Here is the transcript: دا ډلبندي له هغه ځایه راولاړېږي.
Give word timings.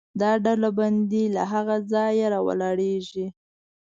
دا 0.21 0.31
ډلبندي 0.45 1.23
له 1.35 1.43
هغه 1.51 1.75
ځایه 1.93 2.25
راولاړېږي. 2.33 3.27